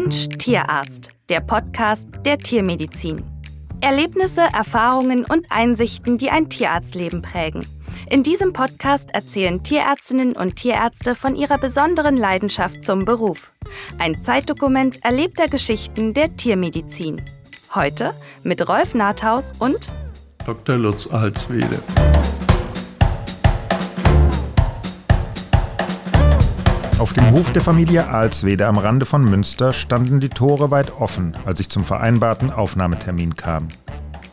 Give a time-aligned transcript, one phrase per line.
[0.00, 3.24] Mensch Tierarzt, der Podcast der Tiermedizin.
[3.80, 7.66] Erlebnisse, Erfahrungen und Einsichten, die ein Tierarztleben prägen.
[8.08, 13.52] In diesem Podcast erzählen Tierärztinnen und Tierärzte von ihrer besonderen Leidenschaft zum Beruf.
[13.98, 17.20] Ein Zeitdokument erlebter Geschichten der Tiermedizin.
[17.74, 19.92] Heute mit Rolf Nathaus und
[20.46, 20.76] Dr.
[20.76, 21.82] Lutz Alswede.
[26.98, 31.36] Auf dem Hof der Familie Alswede am Rande von Münster standen die Tore weit offen,
[31.46, 33.68] als ich zum vereinbarten Aufnahmetermin kam.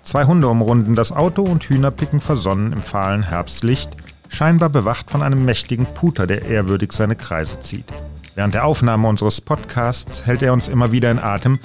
[0.01, 3.91] Zwei Hunde umrunden das Auto und Hühner picken versonnen im fahlen Herbstlicht,
[4.29, 7.85] scheinbar bewacht von einem mächtigen Puter, der ehrwürdig seine Kreise zieht.
[8.33, 11.59] Während der Aufnahme unseres Podcasts hält er uns immer wieder in Atem,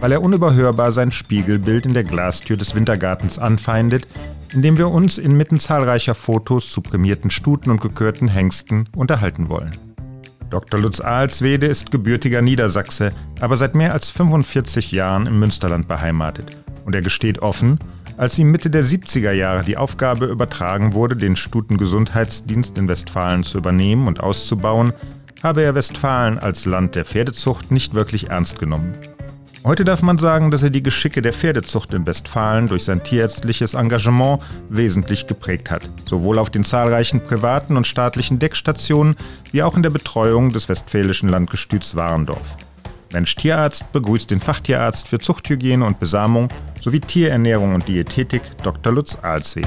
[0.00, 4.08] weil er unüberhörbar sein Spiegelbild in der Glastür des Wintergartens anfeindet,
[4.54, 9.85] indem wir uns inmitten zahlreicher Fotos zu prämierten Stuten und gekörten Hengsten unterhalten wollen.
[10.50, 10.80] Dr.
[10.80, 16.56] Lutz Alswede ist gebürtiger Niedersachse, aber seit mehr als 45 Jahren im Münsterland beheimatet.
[16.84, 17.78] Und er gesteht offen,
[18.16, 23.58] als ihm Mitte der 70er Jahre die Aufgabe übertragen wurde, den Stutengesundheitsdienst in Westfalen zu
[23.58, 24.92] übernehmen und auszubauen,
[25.42, 28.94] habe er Westfalen als Land der Pferdezucht nicht wirklich ernst genommen.
[29.66, 33.74] Heute darf man sagen, dass er die Geschicke der Pferdezucht in Westfalen durch sein tierärztliches
[33.74, 39.16] Engagement wesentlich geprägt hat, sowohl auf den zahlreichen privaten und staatlichen Deckstationen
[39.50, 42.56] wie auch in der Betreuung des westfälischen Landgestüts Warendorf.
[43.12, 46.46] Mensch Tierarzt begrüßt den Fachtierarzt für Zuchthygiene und Besamung
[46.80, 48.92] sowie Tierernährung und Diätetik Dr.
[48.92, 49.66] Lutz Alswede.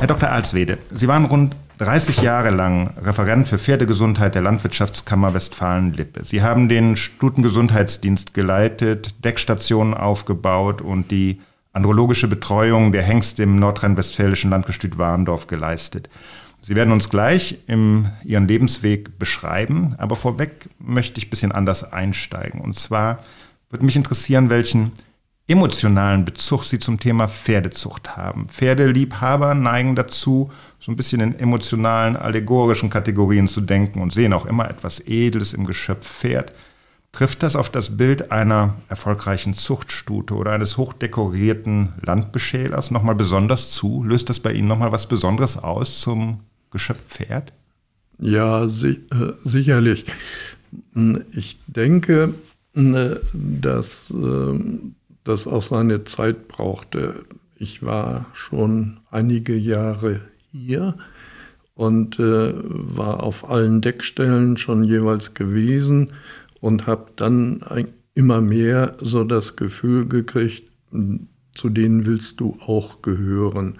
[0.00, 0.30] Herr Dr.
[0.30, 6.24] Alswede, Sie waren rund 30 Jahre lang Referent für Pferdegesundheit der Landwirtschaftskammer Westfalen-Lippe.
[6.24, 11.42] Sie haben den Stutengesundheitsdienst geleitet, Deckstationen aufgebaut und die
[11.74, 16.08] andrologische Betreuung der Hengste im nordrhein-westfälischen Landgestüt Warndorf geleistet.
[16.62, 21.92] Sie werden uns gleich im, Ihren Lebensweg beschreiben, aber vorweg möchte ich ein bisschen anders
[21.92, 22.62] einsteigen.
[22.62, 23.18] Und zwar
[23.68, 24.92] würde mich interessieren, welchen
[25.50, 28.48] emotionalen Bezug Sie zum Thema Pferdezucht haben.
[28.48, 34.46] Pferdeliebhaber neigen dazu, so ein bisschen in emotionalen, allegorischen Kategorien zu denken und sehen auch
[34.46, 36.54] immer etwas Edles im Geschöpf Pferd.
[37.10, 44.04] Trifft das auf das Bild einer erfolgreichen Zuchtstute oder eines hochdekorierten Landbeschälers nochmal besonders zu?
[44.04, 46.40] Löst das bei Ihnen nochmal was Besonderes aus zum
[46.70, 47.52] Geschöpf Pferd?
[48.20, 50.04] Ja, si äh, sicherlich.
[51.32, 52.34] Ich denke,
[52.76, 54.60] äh, dass äh,
[55.24, 57.24] das auch seine Zeit brauchte.
[57.56, 60.96] Ich war schon einige Jahre hier
[61.74, 66.12] und äh, war auf allen Deckstellen schon jeweils gewesen
[66.60, 70.70] und habe dann ein, immer mehr so das Gefühl gekriegt,
[71.54, 73.78] zu denen willst du auch gehören,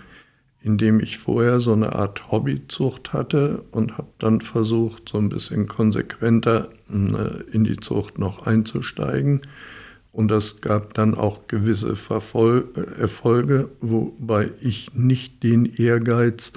[0.60, 5.66] indem ich vorher so eine Art Hobbyzucht hatte und habe dann versucht, so ein bisschen
[5.66, 9.40] konsequenter äh, in die Zucht noch einzusteigen
[10.12, 16.52] und das gab dann auch gewisse Verfol Erfolge, wobei ich nicht den Ehrgeiz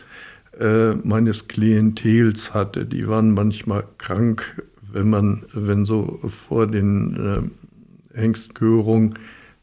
[0.59, 2.85] äh, meines Klientels hatte.
[2.85, 7.51] Die waren manchmal krank, wenn man, wenn so vor den
[8.13, 9.15] äh, Hengstkörungen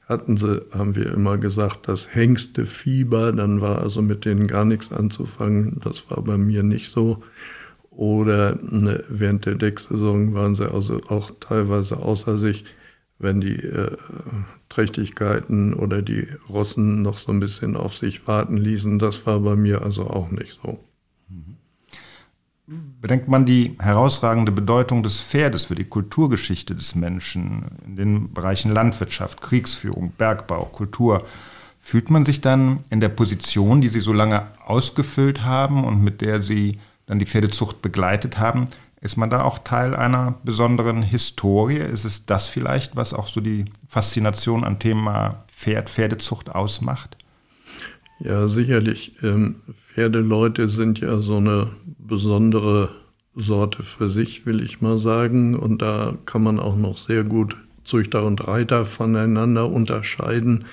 [0.09, 4.91] hatten sie, haben wir immer gesagt, das Hengstefieber, dann war also mit denen gar nichts
[4.93, 5.81] anzufangen.
[5.85, 7.23] Das war bei mir nicht so.
[7.91, 12.65] Oder ne, während der Decksaison waren sie also auch teilweise außer sich
[13.21, 13.97] wenn die äh,
[14.69, 18.99] Trächtigkeiten oder die Rossen noch so ein bisschen auf sich warten ließen.
[18.99, 20.81] Das war bei mir also auch nicht so.
[23.01, 28.73] Bedenkt man die herausragende Bedeutung des Pferdes für die Kulturgeschichte des Menschen in den Bereichen
[28.73, 31.25] Landwirtschaft, Kriegsführung, Bergbau, Kultur,
[31.81, 36.21] fühlt man sich dann in der Position, die Sie so lange ausgefüllt haben und mit
[36.21, 38.69] der Sie dann die Pferdezucht begleitet haben,
[39.01, 41.79] ist man da auch Teil einer besonderen Historie?
[41.79, 47.17] Ist es das vielleicht, was auch so die Faszination am Thema Pferd, Pferdezucht ausmacht?
[48.19, 49.15] Ja, sicherlich.
[49.23, 49.57] Ähm,
[49.95, 51.69] Pferdeleute sind ja so eine
[51.99, 52.91] besondere
[53.35, 55.57] Sorte für sich, will ich mal sagen.
[55.57, 60.67] Und da kann man auch noch sehr gut Züchter und Reiter voneinander unterscheiden.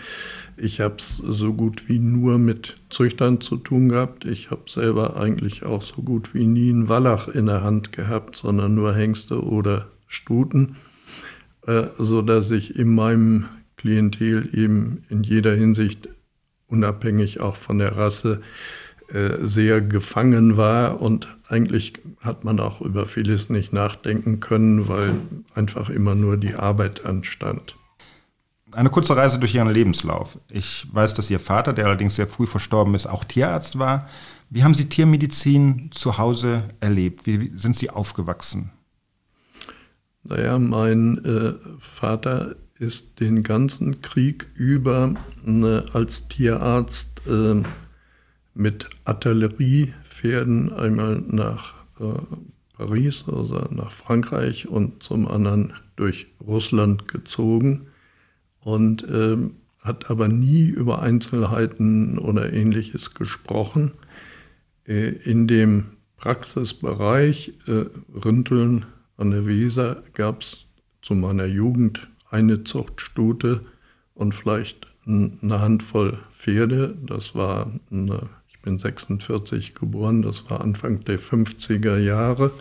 [0.60, 4.26] Ich habe es so gut wie nur mit Züchtern zu tun gehabt.
[4.26, 8.36] Ich habe selber eigentlich auch so gut wie nie einen Wallach in der Hand gehabt,
[8.36, 10.78] sondern nur Hengste oder Stuten,
[11.68, 13.46] äh, so dass ich in meinem
[13.78, 16.10] Klientel eben in jeder Hinsicht
[16.66, 18.42] unabhängig auch von der Rasse
[19.10, 25.14] äh, sehr gefangen war und eigentlich hat man auch über vieles nicht nachdenken können, weil
[25.54, 27.77] einfach immer nur die Arbeit anstand.
[28.78, 30.38] Eine kurze Reise durch Ihren Lebenslauf.
[30.52, 34.08] Ich weiß, dass Ihr Vater, der allerdings sehr früh verstorben ist, auch Tierarzt war.
[34.52, 37.26] Wie haben Sie Tiermedizin zu Hause erlebt?
[37.26, 38.70] Wie sind Sie aufgewachsen?
[40.24, 45.16] Naja, mein äh, Vater ist den ganzen Krieg über
[45.48, 47.64] äh, als Tierarzt äh,
[48.54, 52.04] mit Artilleriepferden einmal nach äh,
[52.78, 57.87] Paris, also nach Frankreich und zum anderen durch Russland gezogen
[58.68, 63.94] und ähm, hat aber nie über Einzelheiten oder ähnliches gesprochen.
[64.86, 65.86] Äh, in dem
[66.18, 68.86] Praxisbereich äh, Rinteln
[69.16, 70.66] an der Weser gab es
[71.02, 73.62] zu meiner Jugend eine Zuchtstute
[74.14, 76.98] und vielleicht eine Handvoll Pferde.
[77.06, 82.52] Das war, eine, ich bin 46 geboren, das war Anfang der 50er Jahre.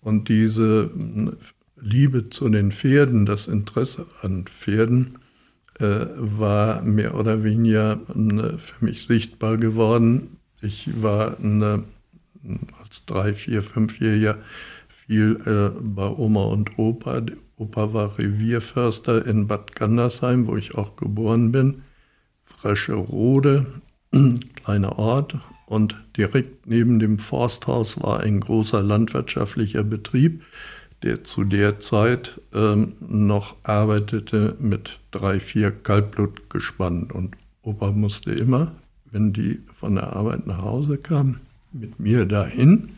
[0.00, 0.92] Und diese
[1.80, 5.18] Liebe zu den Pferden, das Interesse an Pferden,
[5.80, 10.36] war mehr oder weniger äh, für mich sichtbar geworden.
[10.62, 11.84] Ich war eine,
[12.82, 14.38] als drei, vier, fünfjähriger
[14.88, 17.22] viel äh, bei Oma und Opa.
[17.56, 21.82] Opa war Revierförster in Bad Gandersheim, wo ich auch geboren bin.
[22.42, 23.66] Frische Rode,
[24.64, 25.38] kleiner Ort.
[25.66, 30.42] Und direkt neben dem Forsthaus war ein großer landwirtschaftlicher Betrieb
[31.04, 37.10] der zu der Zeit ähm, noch arbeitete mit drei, vier Kaltblutgespannen.
[37.10, 38.72] Und Opa musste immer,
[39.10, 41.40] wenn die von der Arbeit nach Hause kamen,
[41.72, 42.92] mit mir dahin.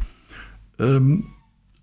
[0.79, 1.27] Ähm,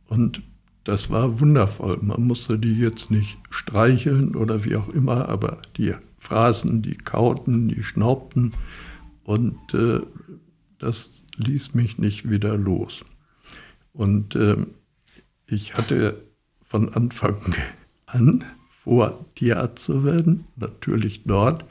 [0.08, 0.42] und
[0.86, 2.00] das war wundervoll.
[2.02, 7.68] Man musste die jetzt nicht streicheln oder wie auch immer, aber die fraßen, die kauten,
[7.68, 8.54] die schnaubten.
[9.26, 10.00] Und äh,
[10.80, 13.04] das ließ mich nicht wieder los.
[13.92, 14.68] Und ähm,
[15.48, 16.22] ich hatte
[16.62, 17.56] von Anfang
[18.06, 21.66] an vor, Tierarzt zu werden, natürlich dort.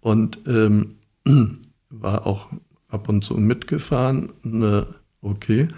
[0.00, 0.94] Und ähm,
[1.90, 2.48] war auch
[2.88, 4.86] ab und zu mitgefahren, ne,
[5.20, 5.68] okay.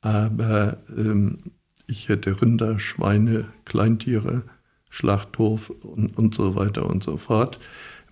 [0.00, 1.38] Aber ähm,
[1.86, 4.42] ich hätte Rinder, Schweine, Kleintiere,
[4.90, 7.58] Schlachthof und, und so weiter und so fort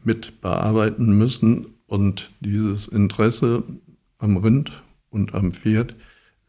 [0.05, 1.67] mit bearbeiten müssen.
[1.87, 3.65] Und dieses Interesse
[4.19, 5.97] am Rind und am Pferd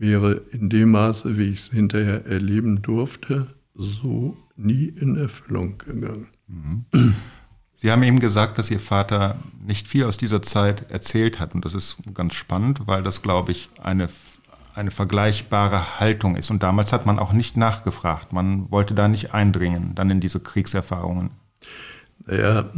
[0.01, 6.27] wäre in dem Maße, wie ich es hinterher erleben durfte, so nie in Erfüllung gegangen.
[6.47, 7.15] Mhm.
[7.75, 11.55] Sie haben eben gesagt, dass Ihr Vater nicht viel aus dieser Zeit erzählt hat.
[11.55, 14.09] Und das ist ganz spannend, weil das, glaube ich, eine,
[14.75, 16.51] eine vergleichbare Haltung ist.
[16.51, 18.33] Und damals hat man auch nicht nachgefragt.
[18.33, 21.31] Man wollte da nicht eindringen, dann in diese Kriegserfahrungen.
[22.25, 22.69] Naja,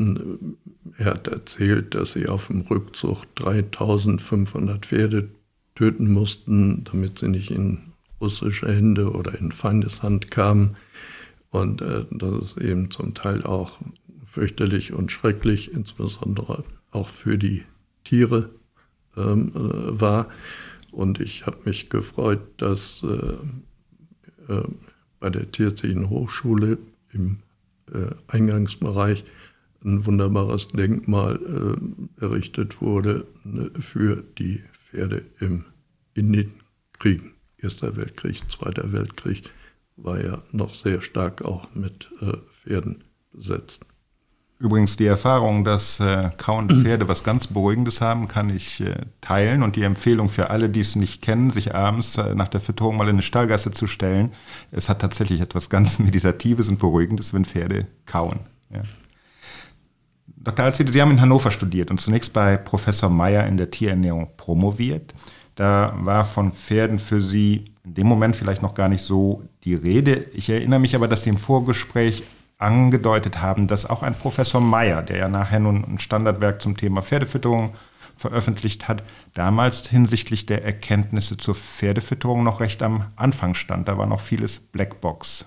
[0.98, 5.30] er hat erzählt, dass sie auf dem Rückzug 3500 Pferde
[5.75, 10.75] töten mussten, damit sie nicht in russische Hände oder in Feindeshand kamen.
[11.50, 13.80] Und äh, das ist eben zum Teil auch
[14.24, 17.64] fürchterlich und schrecklich, insbesondere auch für die
[18.04, 18.50] Tiere
[19.18, 20.30] ähm, äh, war.
[20.92, 24.64] Und ich habe mich gefreut, dass äh, äh
[25.20, 26.78] bei der Tierärztlichen Hochschule
[27.14, 27.38] im
[27.94, 29.24] äh, Eingangsbereich
[29.86, 31.40] ein wunderbares Denkmal
[32.20, 34.62] äh, errichtet wurde ne, für die
[34.94, 35.66] Pferde im,
[36.13, 36.54] in den
[37.00, 37.34] Kriegen.
[37.57, 39.50] Erster Weltkrieg, Zweiter Weltkrieg
[39.95, 43.86] war ja noch sehr stark auch mit äh, Pferden besetzt.
[44.60, 49.63] Übrigens die Erfahrung, dass äh, kauende Pferde was ganz Beruhigendes haben, kann ich äh, teilen.
[49.63, 52.96] Und die Empfehlung für alle, die es nicht kennen, sich abends äh, nach der Fütterung
[52.96, 54.32] mal in eine Stallgasse zu stellen.
[54.72, 58.41] Es hat tatsächlich etwas ganz Meditatives und Beruhigendes, wenn Pferde kauen.
[58.70, 58.84] Ja.
[60.44, 60.66] Dr.
[60.66, 65.14] Alzide, Sie haben in Hannover studiert und zunächst bei Professor Meyer in der Tierernährung promoviert.
[65.56, 69.76] Da war von Pferden für Sie in dem Moment vielleicht noch gar nicht so die
[69.76, 70.26] Rede.
[70.34, 72.24] Ich erinnere mich aber, dass Sie im Vorgespräch
[72.58, 77.02] angedeutet haben, dass auch ein Professor Meyer, der ja nachher nun ein Standardwerk zum Thema
[77.02, 77.74] Pferdefütterung
[78.18, 83.88] veröffentlicht hat, damals hinsichtlich der Erkenntnisse zur Pferdefütterung noch recht am Anfang stand.
[83.88, 85.46] Da war noch vieles Blackbox.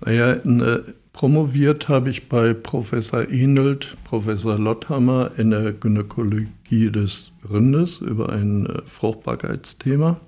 [0.00, 7.98] Naja, eine Promoviert habe ich bei Professor Enelt, Professor Lotthammer in der Gynäkologie des Rindes
[7.98, 10.18] über ein äh, Fruchtbarkeitsthema.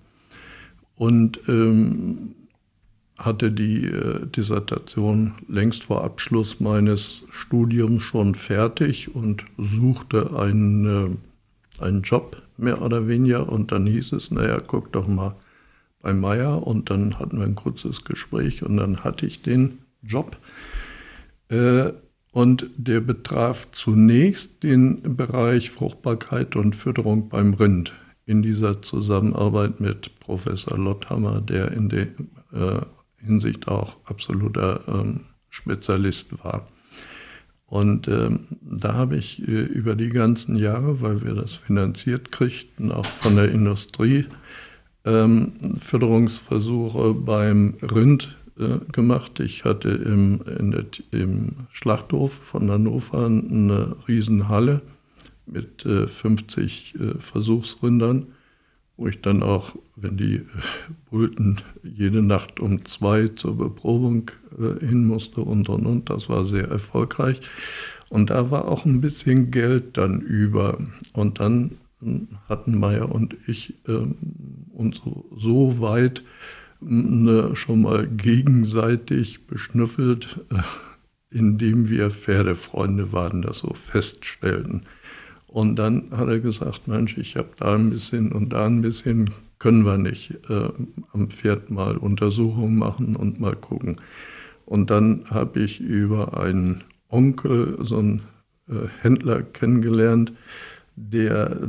[0.97, 2.35] Und ähm,
[3.19, 11.19] hatte die äh, Dissertation längst vor Abschluss meines Studiums schon fertig und suchte einen,
[11.81, 13.49] äh, einen Job mehr oder weniger.
[13.49, 15.37] Und dann hieß es, naja, guck doch mal
[16.03, 20.37] bei Meier und dann hatten wir ein kurzes Gespräch und dann hatte ich den Job.
[21.49, 21.93] Äh,
[22.33, 27.93] und der betraf zunächst den Bereich Fruchtbarkeit und Fütterung beim Rind
[28.27, 32.07] in dieser Zusammenarbeit mit Professor Lotthammer, der in der
[32.53, 32.81] äh,
[33.19, 36.67] Hinsicht auch absoluter ähm, Spezialist war.
[37.67, 42.93] Und ähm, da habe ich äh, über die ganzen Jahre, weil wir das finanziert kriegten,
[42.93, 44.27] auch von der Industrie,
[45.05, 49.41] ähm, Förderungsversuche beim Rind äh, gemacht.
[49.41, 54.83] Ich hatte im, der, im Schlachthof von Hannover eine Riesenhalle
[55.47, 58.27] mit äh, 50 äh, Versuchsrindern,
[58.97, 60.45] wo ich dann auch, wenn die äh,
[61.11, 66.45] Bulten jede Nacht um zwei zur Beprobung äh, hin musste und und und, das war
[66.45, 67.41] sehr erfolgreich.
[68.11, 70.79] Und da war auch ein bisschen Geld dann über.
[71.13, 74.15] Und dann hm, hatten Meier und ich ähm,
[74.73, 76.23] uns so, so weit
[77.55, 80.63] schon mal gegenseitig beschnüffelt, äh,
[81.31, 84.83] indem wir Pferdefreunde waren, das so feststellten.
[85.47, 89.31] Und dann hat er gesagt, Mensch, ich habe da ein bisschen und da ein bisschen,
[89.59, 90.69] können wir nicht äh,
[91.13, 94.01] am Pferd mal Untersuchungen machen und mal gucken.
[94.67, 98.23] Und dann habe ich über einen Onkel, so einen
[98.69, 100.33] äh, Händler kennengelernt,
[100.97, 101.61] der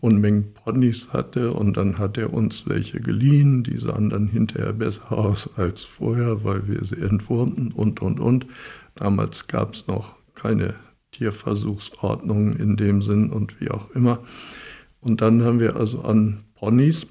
[0.00, 3.62] Unmengen Ponys hatte und dann hat er uns welche geliehen.
[3.62, 8.46] Die sahen dann hinterher besser aus als vorher, weil wir sie entwurmten und, und, und.
[8.96, 10.74] Damals gab es noch keine
[11.12, 14.20] Tierversuchsordnung in dem Sinn und wie auch immer.
[15.00, 17.06] Und dann haben wir also an Ponys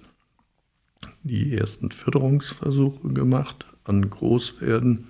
[1.24, 5.08] die ersten Fütterungsversuche gemacht, an Großpferden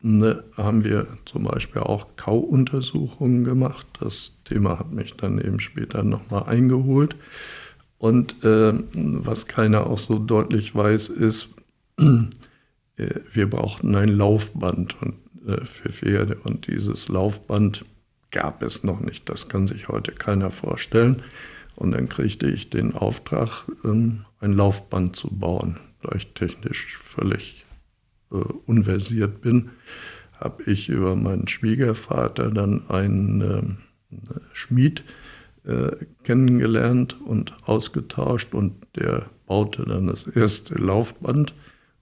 [0.00, 3.86] ne, haben wir zum Beispiel auch Kauuntersuchungen gemacht.
[4.00, 7.16] Das Thema hat mich dann eben später nochmal eingeholt.
[7.98, 11.48] Und äh, was keiner auch so deutlich weiß, ist,
[11.98, 12.28] äh,
[13.32, 15.14] wir brauchten ein Laufband und,
[15.46, 16.36] äh, für Pferde.
[16.44, 17.84] Und dieses Laufband
[18.30, 19.28] gab es noch nicht.
[19.28, 21.22] Das kann sich heute keiner vorstellen.
[21.76, 27.64] Und dann kriegte ich den Auftrag, ähm, ein Laufband zu bauen, da ich technisch völlig
[28.30, 28.36] äh,
[28.66, 29.70] unversiert bin,
[30.32, 33.62] habe ich über meinen Schwiegervater dann einen äh,
[34.52, 35.04] Schmied
[35.64, 35.92] äh,
[36.24, 41.54] kennengelernt und ausgetauscht und der baute dann das erste Laufband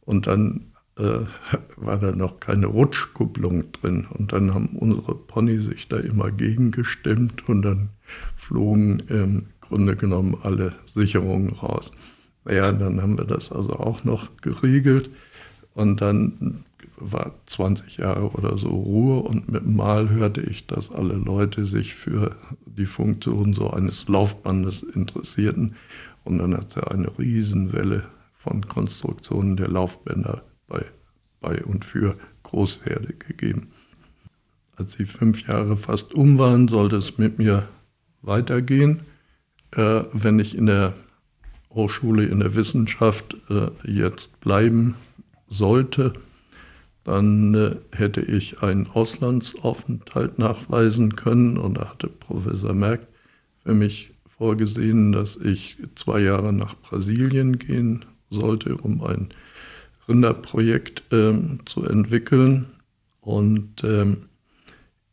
[0.04, 1.02] und dann äh,
[1.76, 4.06] war da noch keine Rutschkupplung drin.
[4.10, 7.90] Und dann haben unsere Pony sich da immer gegengestimmt und dann
[8.36, 11.90] flogen im Grunde genommen alle Sicherungen raus.
[12.44, 15.10] Naja, dann haben wir das also auch noch geriegelt
[15.74, 16.64] und dann
[17.02, 21.94] war 20 Jahre oder so Ruhe und mit Mal hörte ich, dass alle Leute sich
[21.94, 25.74] für die Funktion so eines Laufbandes interessierten.
[26.24, 30.84] Und dann hat ja eine Riesenwelle von Konstruktionen der Laufbänder bei,
[31.40, 33.68] bei und für Großpferde gegeben.
[34.76, 37.68] Als sie fünf Jahre fast um waren, sollte es mit mir
[38.22, 39.00] weitergehen.
[39.72, 40.94] Äh, wenn ich in der
[41.70, 44.94] Hochschule, in der Wissenschaft äh, jetzt bleiben
[45.48, 46.12] sollte,
[47.04, 53.06] dann äh, hätte ich einen Auslandsaufenthalt nachweisen können und da hatte Professor Merck
[53.62, 59.28] für mich vorgesehen, dass ich zwei Jahre nach Brasilien gehen sollte, um ein
[60.08, 62.66] Rinderprojekt äh, zu entwickeln.
[63.20, 64.28] Und ähm,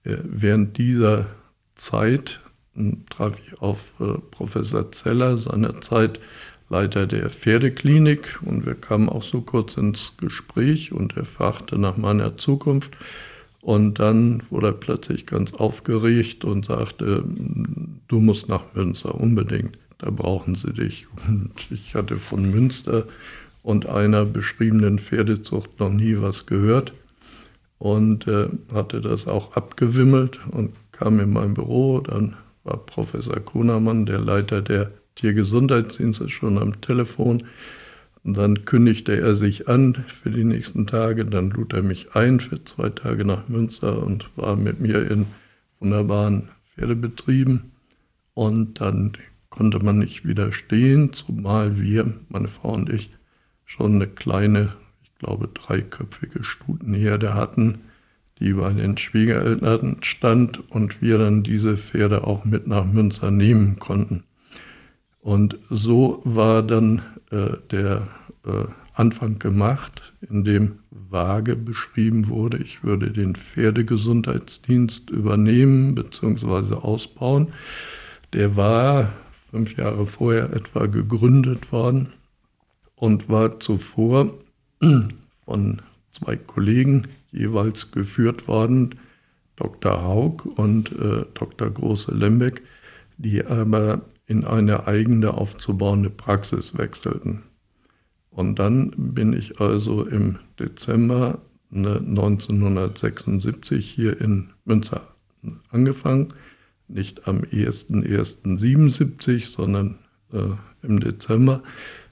[0.04, 1.28] äh, während dieser
[1.76, 2.40] Zeit
[2.74, 6.20] hm, traf ich auf äh, Professor Zeller, seinerzeit
[6.70, 11.98] Leiter der Pferdeklinik und wir kamen auch so kurz ins Gespräch und er fragte nach
[11.98, 12.96] meiner Zukunft.
[13.62, 17.24] Und dann wurde er plötzlich ganz aufgeregt und sagte,
[18.08, 21.08] du musst nach Münster unbedingt, da brauchen sie dich.
[21.28, 23.06] Und ich hatte von Münster
[23.64, 26.94] und einer beschriebenen Pferdezucht noch nie was gehört
[27.80, 32.00] und äh, hatte das auch abgewimmelt und kam in mein Büro.
[32.00, 37.44] Dann war Professor Kuhnermann, der Leiter der Tiergesundheitsdienst ist schon am Telefon.
[38.24, 41.26] Und dann kündigte er sich an für die nächsten Tage.
[41.26, 45.26] Dann lud er mich ein für zwei Tage nach Münster und war mit mir in
[45.80, 47.72] wunderbaren Pferdebetrieben.
[48.34, 49.14] Und dann
[49.50, 53.10] konnte man nicht widerstehen, zumal wir, meine Frau und ich,
[53.66, 54.74] schon eine kleine,
[55.04, 57.80] ich glaube dreiköpfige Stutenherde hatten,
[58.40, 63.80] die bei den Schwiegereltern stand und wir dann diese Pferde auch mit nach Münster nehmen
[63.80, 64.24] konnten.
[65.30, 68.08] Und so war dann äh, der
[68.48, 68.64] äh,
[68.96, 76.74] Anfang gemacht, in dem vage beschrieben wurde, ich würde den Pferdegesundheitsdienst übernehmen bzw.
[76.74, 77.50] ausbauen.
[78.34, 79.14] Der war
[79.52, 82.10] fünf Jahre vorher etwa gegründet worden
[82.96, 84.34] und war zuvor
[85.46, 88.96] von zwei Kollegen jeweils geführt worden,
[89.58, 90.02] Dr.
[90.02, 91.70] Haug und äh, Dr.
[91.70, 92.64] Große Lembeck,
[93.20, 97.42] die aber in eine eigene aufzubauende Praxis wechselten.
[98.30, 105.16] Und dann bin ich also im Dezember 1976 hier in Münster
[105.72, 106.28] angefangen.
[106.88, 109.96] Nicht am 1.1.77, sondern
[110.32, 110.50] äh,
[110.84, 111.64] im Dezember,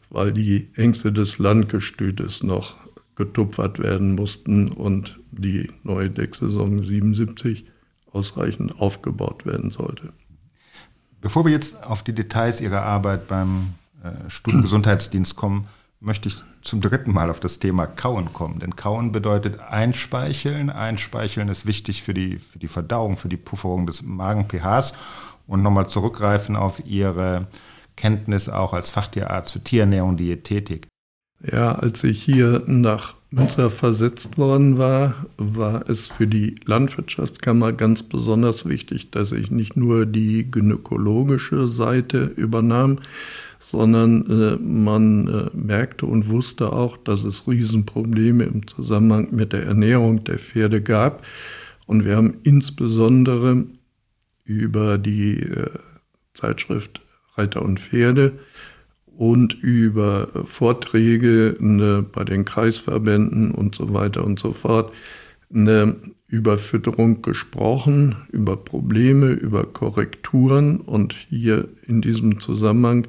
[0.10, 2.78] weil die Ängste des Landgestütes noch
[3.16, 7.66] getupfert werden mussten und die neue Decksaison 77
[8.12, 10.14] ausreichend aufgebaut werden sollte.
[11.22, 15.68] Bevor wir jetzt auf die Details Ihrer Arbeit beim äh, Studiengesundheitsdienst kommen,
[16.00, 18.60] möchte ich zum dritten Mal auf das Thema Kauen kommen.
[18.60, 20.70] Denn Kauen bedeutet Einspeicheln.
[20.70, 24.94] Einspeicheln ist wichtig für die, für die Verdauung, für die Pufferung des Magen-pHs.
[25.48, 27.48] Und nochmal zurückgreifen auf Ihre
[27.96, 30.88] Kenntnis auch als Fachtierarzt für Tierernährung, Diätetik.
[31.42, 38.04] Ja, als ich hier nach Münster versetzt worden war, war es für die Landwirtschaftskammer ganz
[38.04, 43.00] besonders wichtig, dass ich nicht nur die gynäkologische Seite übernahm,
[43.60, 49.64] sondern äh, man äh, merkte und wusste auch, dass es Riesenprobleme im Zusammenhang mit der
[49.64, 51.26] Ernährung der Pferde gab.
[51.86, 53.66] Und wir haben insbesondere
[54.46, 55.70] über die äh,
[56.34, 57.02] Zeitschrift
[57.36, 58.40] Reiter und Pferde
[59.18, 64.94] und über Vorträge ne, bei den Kreisverbänden und so weiter und so fort
[65.50, 65.96] ne,
[66.28, 70.78] über Fütterung gesprochen, über Probleme, über Korrekturen.
[70.78, 73.08] Und hier in diesem Zusammenhang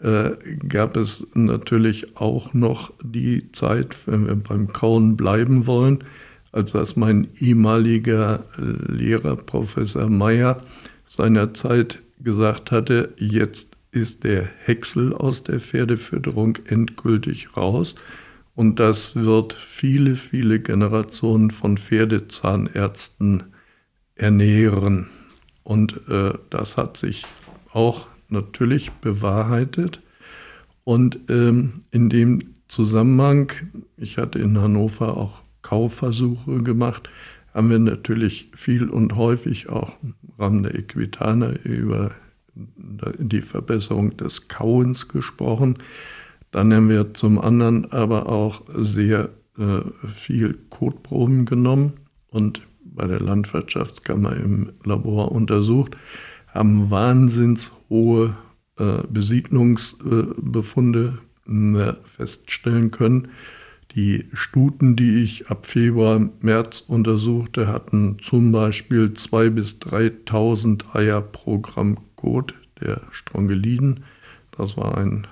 [0.00, 0.30] äh,
[0.68, 6.04] gab es natürlich auch noch die Zeit, wenn wir beim Kauen bleiben wollen,
[6.50, 10.62] als das mein ehemaliger Lehrer Professor Meyer
[11.04, 17.94] seinerzeit gesagt hatte, jetzt ist der Häcksel aus der Pferdefütterung endgültig raus.
[18.54, 23.44] Und das wird viele, viele Generationen von Pferdezahnärzten
[24.16, 25.08] ernähren.
[25.62, 27.24] Und äh, das hat sich
[27.72, 30.02] auch natürlich bewahrheitet.
[30.84, 33.52] Und ähm, in dem Zusammenhang,
[33.96, 37.08] ich hatte in Hannover auch Kaufversuche gemacht,
[37.54, 42.12] haben wir natürlich viel und häufig auch im Rahmen der Equitana über
[43.18, 45.78] die Verbesserung des Kauens gesprochen.
[46.50, 51.94] Dann haben wir zum anderen aber auch sehr äh, viel Kotproben genommen
[52.30, 55.96] und bei der Landwirtschaftskammer im Labor untersucht,
[56.48, 58.36] haben wahnsinns hohe
[58.78, 63.28] äh, Besiedlungsbefunde äh, feststellen können.
[63.94, 71.22] Die Stuten, die ich ab Februar, März untersuchte, hatten zum Beispiel 2.000 bis 3.000 Eier
[71.22, 74.04] pro Gramm Kot der Strongeliden.
[74.50, 75.28] Das war ein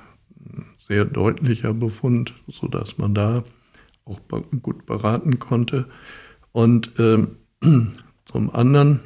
[0.86, 3.42] sehr deutlicher Befund, sodass man da
[4.04, 4.20] auch
[4.62, 5.86] gut beraten konnte.
[6.52, 7.38] Und ähm,
[8.24, 9.00] zum anderen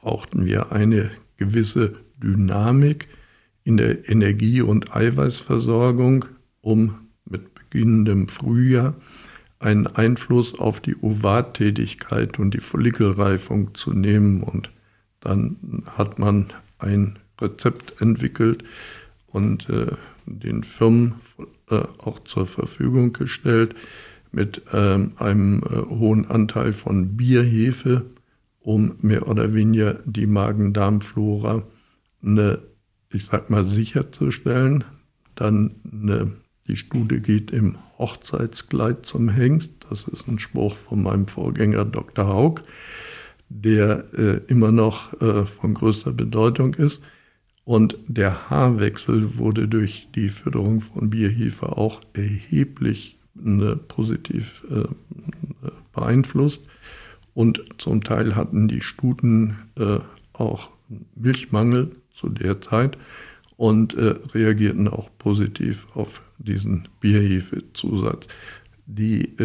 [0.00, 3.08] brauchten wir eine gewisse Dynamik
[3.62, 6.24] in der Energie- und Eiweißversorgung,
[6.60, 8.96] um mit beginnendem Frühjahr
[9.60, 14.72] einen Einfluss auf die Ovattätigkeit und die Follikelreifung zu nehmen und
[15.28, 16.46] dann hat man
[16.78, 18.64] ein Rezept entwickelt
[19.26, 19.92] und äh,
[20.24, 21.16] den Firmen
[21.70, 23.74] äh, auch zur Verfügung gestellt
[24.32, 28.06] mit ähm, einem äh, hohen Anteil von Bierhefe,
[28.60, 31.62] um mehr oder weniger die Magen-Darm-Flora
[32.22, 32.60] eine,
[33.10, 34.84] ich sag mal, sicherzustellen.
[35.34, 36.32] Dann eine,
[36.66, 39.72] die Studie geht im Hochzeitskleid zum Hengst.
[39.90, 42.26] Das ist ein Spruch von meinem Vorgänger Dr.
[42.26, 42.62] Haug
[43.48, 47.02] der äh, immer noch äh, von größter Bedeutung ist.
[47.64, 54.84] Und der Haarwechsel wurde durch die Förderung von Bierhefe auch erheblich äh, positiv äh,
[55.92, 56.62] beeinflusst.
[57.34, 59.98] Und zum Teil hatten die Stuten äh,
[60.32, 60.70] auch
[61.14, 62.96] Milchmangel zu der Zeit
[63.56, 68.28] und äh, reagierten auch positiv auf diesen Bierhefezusatz.
[68.86, 69.36] Die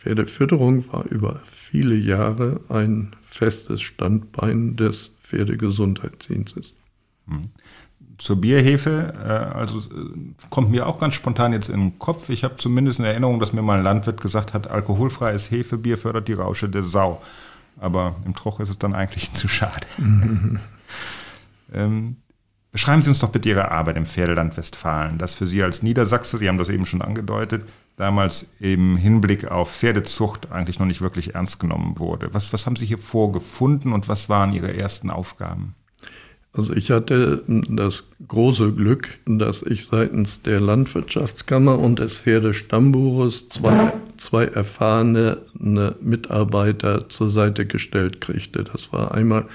[0.00, 6.74] Pferdefütterung war über viele Jahre ein festes Standbein des Pferdegesundheitsdienstes.
[7.26, 7.50] Hm.
[8.16, 12.28] Zur Bierhefe, äh, also äh, kommt mir auch ganz spontan jetzt in den Kopf.
[12.28, 16.28] Ich habe zumindest in Erinnerung, dass mir mal ein Landwirt gesagt hat, alkoholfreies Hefebier fördert
[16.28, 17.20] die Rausche der Sau.
[17.80, 19.86] Aber im Troch ist es dann eigentlich zu schade.
[21.72, 22.16] ähm,
[22.70, 25.18] beschreiben Sie uns doch bitte Ihre Arbeit im Pferdeland Westfalen.
[25.18, 27.64] Das für Sie als Niedersachse, Sie haben das eben schon angedeutet,
[27.98, 32.32] damals im Hinblick auf Pferdezucht eigentlich noch nicht wirklich ernst genommen wurde.
[32.32, 35.74] Was, was haben Sie hier vorgefunden und was waren Ihre ersten Aufgaben?
[36.52, 43.92] Also ich hatte das große Glück, dass ich seitens der Landwirtschaftskammer und des Pferdestammbuches zwei,
[44.16, 48.64] zwei erfahrene Mitarbeiter zur Seite gestellt kriegte.
[48.64, 49.46] Das war einmal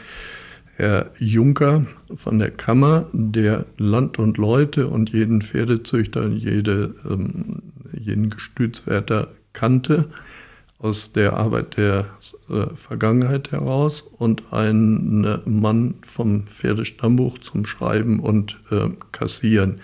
[0.75, 7.62] Herr Juncker von der Kammer, der Land und Leute und jeden Pferdezüchter und jede, ähm,
[7.91, 10.09] jeden Gestütswärter kannte
[10.79, 12.07] aus der Arbeit der
[12.49, 19.79] äh, Vergangenheit heraus und ein äh, Mann vom Pferdestammbuch zum Schreiben und äh, Kassieren.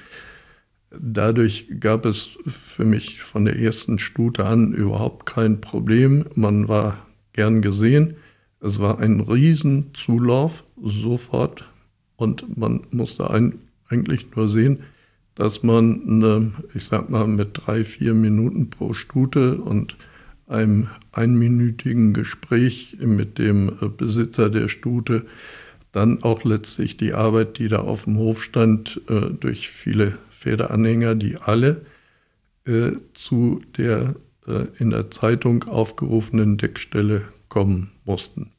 [0.92, 6.26] Dadurch gab es für mich von der ersten Stute an überhaupt kein Problem.
[6.34, 8.16] Man war gern gesehen.
[8.60, 11.66] Es war ein Riesenzulauf sofort
[12.16, 14.80] und man musste ein, eigentlich nur sehen,
[15.36, 19.96] dass man, eine, ich sag mal, mit drei, vier Minuten pro Stute und
[20.48, 25.26] einem einminütigen Gespräch mit dem äh, Besitzer der Stute
[25.92, 31.16] dann auch letztlich die Arbeit, die da auf dem Hof stand, äh, durch viele Pferdeanhänger,
[31.16, 31.86] die alle
[32.66, 34.16] äh, zu der
[34.80, 38.50] in der Zeitung aufgerufenen Deckstelle kommen mussten.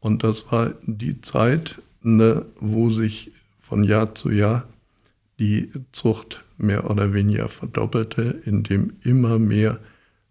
[0.00, 4.68] Und das war die Zeit, ne, wo sich von Jahr zu Jahr
[5.38, 9.78] die Zucht mehr oder weniger verdoppelte, indem immer mehr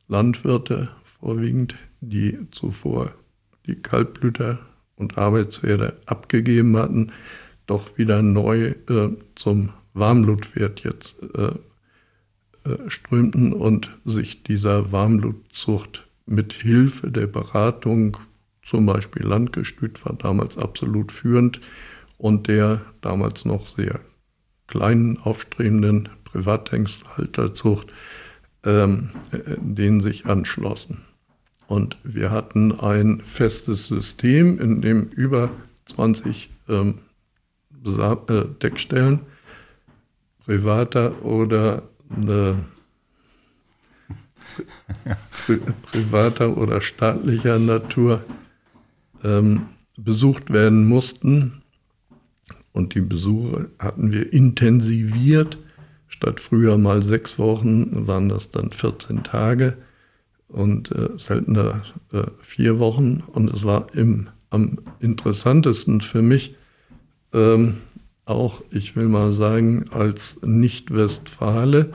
[0.08, 3.14] Landwirte vorwiegend, die zuvor
[3.66, 4.60] die Kaltblüter
[4.96, 7.12] und Arbeitspferde abgegeben hatten,
[7.66, 11.52] doch wieder neu äh, zum Warmblutpferd jetzt äh,
[12.70, 18.18] äh, strömten und sich dieser Warmblutzucht mit Hilfe der Beratung,
[18.68, 21.62] zum Beispiel Landgestüt war damals absolut führend
[22.18, 24.02] und der damals noch sehr
[24.68, 27.88] kleinen, aufstrebenden Privathengsthalterzucht,
[28.66, 31.06] ähm, äh, denen sich anschlossen.
[31.68, 35.50] Und wir hatten ein festes System, in dem über
[35.86, 37.00] 20 ähm,
[37.86, 39.22] äh, Deckstellen
[40.46, 42.66] privater oder eine
[45.46, 48.24] pri privater oder staatlicher Natur
[49.24, 51.62] ähm, besucht werden mussten.
[52.72, 55.58] Und die Besuche hatten wir intensiviert.
[56.08, 59.78] Statt früher mal sechs Wochen waren das dann 14 Tage
[60.48, 63.24] und äh, seltener äh, vier Wochen.
[63.32, 66.56] Und es war im, am interessantesten für mich,
[67.34, 67.78] ähm,
[68.26, 71.92] auch, ich will mal sagen, als Nicht-Westfale,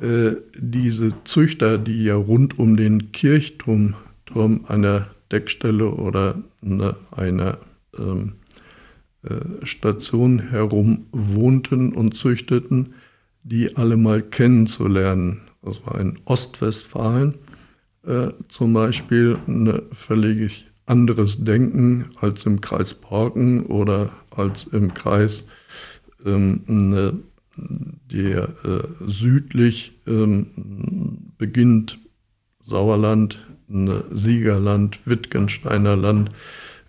[0.00, 7.58] äh, diese Züchter, die ja rund um den Kirchturm Turm einer Deckstelle oder eine, einer
[7.98, 8.34] ähm,
[9.22, 12.94] äh, Station herum wohnten und züchteten,
[13.42, 15.42] die alle mal kennenzulernen.
[15.62, 17.34] Das war in Ostwestfalen
[18.06, 25.46] äh, zum Beispiel ein völlig anderes Denken als im Kreis Borken oder als im Kreis
[26.24, 27.18] ähm, ne,
[28.10, 31.98] der äh, südlich ähm, beginnt
[32.62, 36.30] Sauerland, ne, Siegerland, Wittgensteiner Land.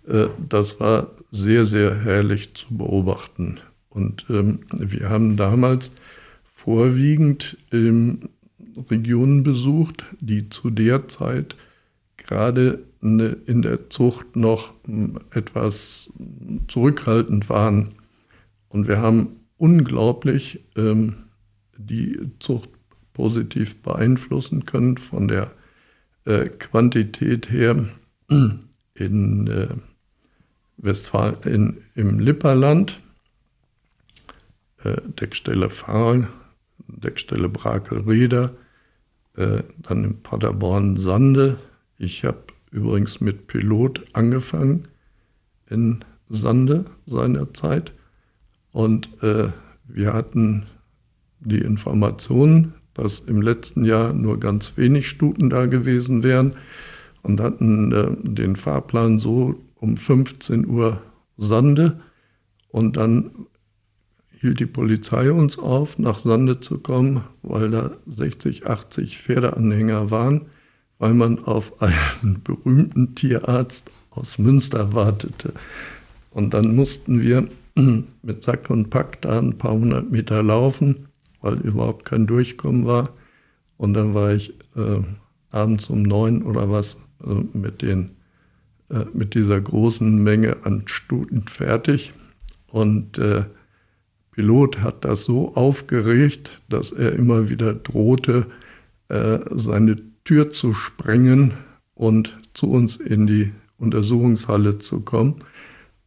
[0.06, 3.60] Äh, das war sehr, sehr herrlich zu beobachten.
[3.88, 5.92] Und ähm, wir haben damals
[6.44, 8.30] vorwiegend ähm,
[8.90, 11.56] Regionen besucht, die zu der Zeit
[12.16, 16.08] gerade ne, in der Zucht noch hm, etwas
[16.68, 17.90] zurückhaltend waren.
[18.68, 21.14] Und wir haben unglaublich ähm,
[21.76, 22.70] die Zucht
[23.12, 25.50] positiv beeinflussen können von der
[26.30, 27.88] äh, Quantität her
[28.94, 29.68] in äh,
[30.76, 33.00] Westfalen, in, im Lipperland,
[34.84, 36.28] äh, Deckstelle Fahl,
[36.86, 38.54] Deckstelle Brakel-Reder,
[39.36, 41.58] äh, dann in Paderborn Sande.
[41.98, 44.88] Ich habe übrigens mit Pilot angefangen
[45.68, 47.92] in Sande seinerzeit.
[48.70, 49.50] Und äh,
[49.84, 50.66] wir hatten
[51.40, 56.54] die Information, dass im letzten Jahr nur ganz wenig Stuten da gewesen wären.
[57.22, 61.02] Und hatten äh, den Fahrplan so um 15 Uhr
[61.36, 62.00] Sande.
[62.68, 63.30] Und dann
[64.40, 70.46] hielt die Polizei uns auf, nach Sande zu kommen, weil da 60, 80 Pferdeanhänger waren,
[70.98, 75.52] weil man auf einen berühmten Tierarzt aus Münster wartete.
[76.30, 77.48] Und dann mussten wir
[78.22, 81.08] mit Sack und Pack da ein paar hundert Meter laufen,
[81.40, 83.10] weil überhaupt kein Durchkommen war.
[83.76, 85.00] Und dann war ich äh,
[85.50, 88.16] abends um neun oder was äh, mit, den,
[88.90, 92.12] äh, mit dieser großen Menge an Stuten fertig.
[92.68, 93.44] Und äh,
[94.32, 98.46] Pilot hat das so aufgeregt, dass er immer wieder drohte,
[99.08, 101.54] äh, seine Tür zu sprengen
[101.94, 105.36] und zu uns in die Untersuchungshalle zu kommen.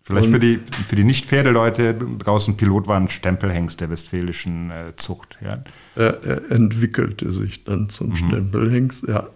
[0.06, 5.38] Vielleicht für die, für die Nicht-Pferdeleute draußen, Pilot war ein Stempelhengst der westfälischen äh, Zucht.
[5.42, 5.64] Ja.
[5.96, 8.16] Er, er, entwickelte sich dann zum mhm.
[8.16, 9.30] Stempelhengst, ja.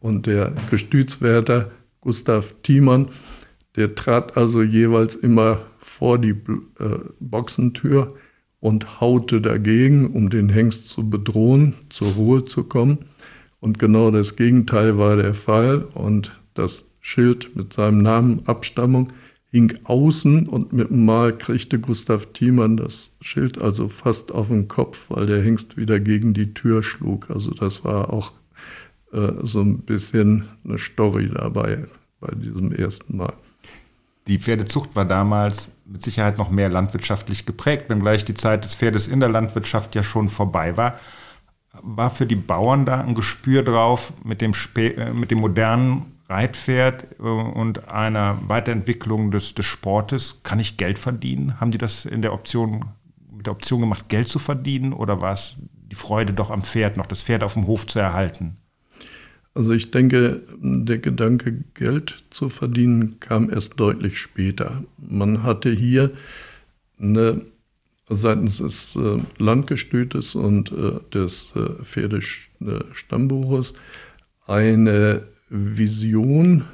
[0.00, 1.70] Und der Gestützwärter
[2.02, 3.08] Gustav Thiemann,
[3.76, 8.14] der trat also jeweils immer vor die äh, Boxentür
[8.60, 12.98] und haute dagegen, um den Hengst zu bedrohen, zur Ruhe zu kommen.
[13.60, 15.86] Und genau das Gegenteil war der Fall.
[15.94, 19.12] Und das Schild mit seinem Namen, Abstammung,
[19.52, 24.66] hing außen und mit dem Mal kriegte Gustav Thiemann das Schild also fast auf den
[24.66, 27.30] Kopf, weil der Hengst wieder gegen die Tür schlug.
[27.30, 28.32] Also das war auch
[29.12, 31.86] äh, so ein bisschen eine Story dabei
[32.18, 33.34] bei diesem ersten Mal.
[34.26, 39.06] Die Pferdezucht war damals mit Sicherheit noch mehr landwirtschaftlich geprägt, wenngleich die Zeit des Pferdes
[39.06, 40.98] in der Landwirtschaft ja schon vorbei war.
[41.82, 46.11] War für die Bauern da ein Gespür drauf, mit dem, Sp äh, mit dem modernen
[46.32, 51.60] Reitpferd äh, und einer Weiterentwicklung des, des Sportes, kann ich Geld verdienen?
[51.60, 52.86] Haben die das in der Option,
[53.30, 55.54] mit der Option gemacht, Geld zu verdienen oder war es
[55.90, 58.56] die Freude doch am Pferd, noch das Pferd auf dem Hof zu erhalten?
[59.54, 64.82] Also ich denke, der Gedanke, Geld zu verdienen, kam erst deutlich später.
[64.96, 66.12] Man hatte hier
[66.98, 67.42] eine,
[68.08, 73.74] seitens des äh, Landgestütes und äh, des äh, Pferdestammbuches
[74.46, 76.64] eine Vision,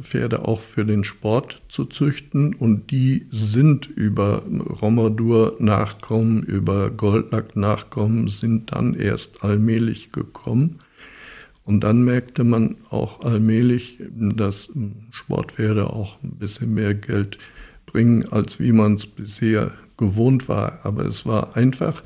[0.00, 4.44] Pferde auch für den Sport zu züchten und die sind über
[4.80, 10.78] Romadur-Nachkommen, über Goldlack-Nachkommen, sind dann erst allmählich gekommen.
[11.64, 14.70] Und dann merkte man auch allmählich, dass
[15.10, 17.38] Sportpferde auch ein bisschen mehr Geld
[17.86, 20.78] bringen, als wie man es bisher gewohnt war.
[20.84, 22.04] Aber es war einfach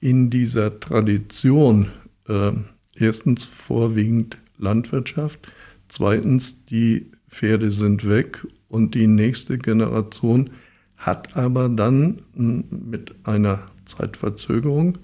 [0.00, 1.88] in dieser Tradition
[2.28, 2.52] äh,
[2.94, 5.50] erstens vorwiegend Landwirtschaft,
[5.88, 10.50] zweitens die Pferde sind weg und die nächste Generation
[10.96, 14.98] hat aber dann mit einer Zeitverzögerung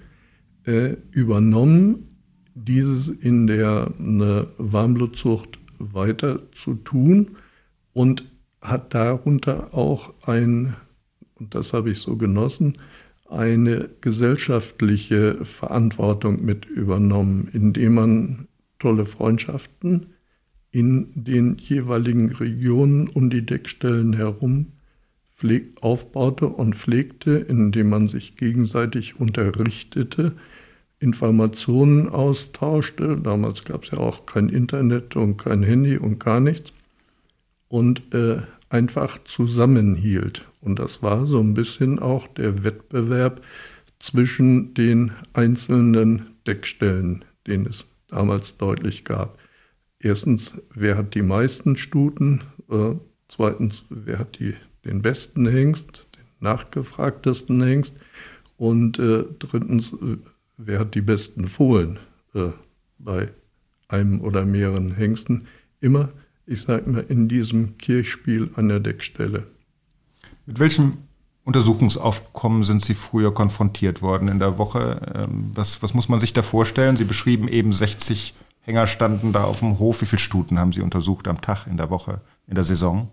[0.65, 2.09] äh, übernommen,
[2.55, 7.37] dieses in der Warmblutzucht weiter zu tun
[7.93, 8.29] und
[8.61, 10.75] hat darunter auch ein,
[11.35, 12.77] und das habe ich so genossen,
[13.27, 18.47] eine gesellschaftliche Verantwortung mit übernommen, indem man
[18.83, 20.07] tolle Freundschaften
[20.71, 24.73] in den jeweiligen Regionen um die Deckstellen herum
[25.81, 30.33] aufbaute und pflegte, indem man sich gegenseitig unterrichtete,
[30.99, 33.17] Informationen austauschte.
[33.21, 36.71] Damals gab es ja auch kein Internet und kein Handy und gar nichts.
[37.67, 38.37] Und äh,
[38.69, 40.45] einfach zusammenhielt.
[40.61, 43.41] Und das war so ein bisschen auch der Wettbewerb
[43.99, 49.37] zwischen den einzelnen Deckstellen, den es damals deutlich gab.
[49.99, 52.41] Erstens, wer hat die meisten Stuten?
[52.69, 52.95] Äh,
[53.27, 57.93] zweitens, wer hat die, den besten Hengst, den nachgefragtesten Hengst?
[58.57, 59.95] Und äh, drittens,
[60.57, 61.99] wer hat die besten Fohlen
[62.33, 62.49] äh,
[62.99, 63.29] bei
[63.87, 65.47] einem oder mehreren Hengsten.
[65.79, 66.09] Immer,
[66.45, 69.47] ich sage mal, in diesem Kirchspiel an der Deckstelle.
[70.45, 70.97] Mit welchem
[71.45, 75.01] Untersuchungsaufkommen sind Sie früher konfrontiert worden in der Woche?
[75.15, 76.95] Ähm, was, was muss man sich da vorstellen?
[76.95, 80.01] Sie beschrieben eben 60 Hänger standen da auf dem Hof.
[80.01, 83.11] Wie viele Stuten haben Sie untersucht am Tag, in der Woche, in der Saison?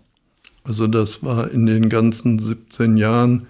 [0.63, 3.47] Also das war in den ganzen 17 Jahren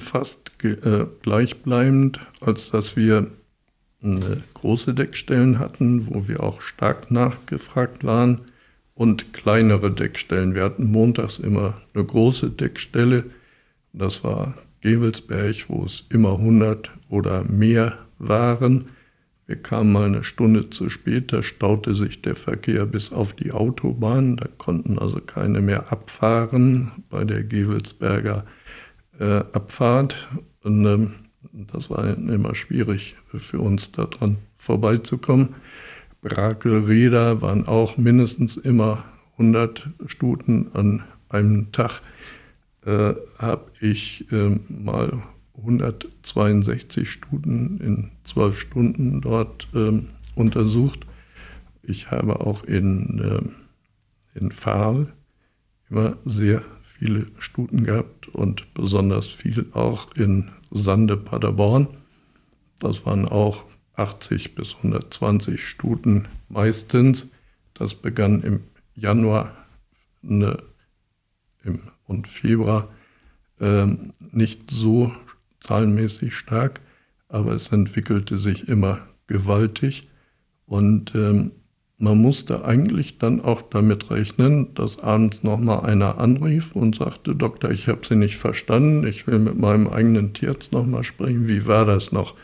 [0.00, 3.30] fast äh, gleichbleibend, als dass wir
[4.54, 8.42] große Deckstellen hatten, wo wir auch stark nachgefragt waren
[8.94, 10.54] und kleinere Deckstellen.
[10.54, 13.24] Wir hatten montags immer eine große Deckstelle,
[13.96, 18.86] das war Gewelsberg, wo es immer 100 oder mehr waren.
[19.46, 23.52] Wir kamen mal eine Stunde zu spät, da staute sich der Verkehr bis auf die
[23.52, 28.44] Autobahn, da konnten also keine mehr abfahren bei der Gewelsberger
[29.20, 30.28] äh, Abfahrt.
[30.62, 31.10] Und ähm,
[31.52, 35.54] das war immer schwierig für uns, daran vorbeizukommen.
[36.22, 39.04] Brakelräder waren auch mindestens immer
[39.38, 42.00] 100 Stuten an einem Tag.
[42.86, 45.20] Äh, habe ich äh, mal
[45.56, 50.02] 162 Stuten in zwölf Stunden dort äh,
[50.36, 51.04] untersucht.
[51.82, 55.12] Ich habe auch in, äh, in Fahl
[55.90, 61.88] immer sehr viele Stuten gehabt und besonders viel auch in Sande Paderborn.
[62.78, 67.30] Das waren auch 80 bis 120 Stuten meistens.
[67.74, 68.60] Das begann im
[68.94, 69.56] Januar
[70.22, 70.62] ne,
[71.64, 72.88] im, und Februar
[73.60, 73.86] äh,
[74.32, 75.12] nicht so
[75.60, 76.80] zahlenmäßig stark,
[77.28, 80.08] aber es entwickelte sich immer gewaltig
[80.66, 81.52] und ähm,
[81.98, 87.70] man musste eigentlich dann auch damit rechnen, dass abends nochmal einer anrief und sagte, Doktor,
[87.70, 91.86] ich habe Sie nicht verstanden, ich will mit meinem eigenen Tierarzt nochmal sprechen, wie war
[91.86, 92.34] das noch?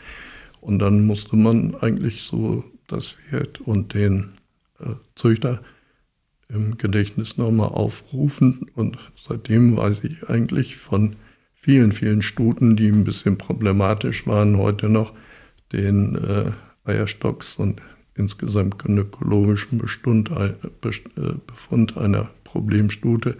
[0.59, 4.31] Und dann musste man eigentlich so das Pferd und den
[4.79, 5.61] äh, Züchter
[6.53, 8.67] im Gedächtnis nochmal aufrufen.
[8.75, 11.15] Und seitdem weiß ich eigentlich von
[11.53, 15.13] vielen, vielen Stuten, die ein bisschen problematisch waren, heute noch
[15.71, 16.51] den äh,
[16.85, 17.81] Eierstocks und
[18.15, 23.37] insgesamt gynäkologischen Bestund, äh, Befund einer Problemstute,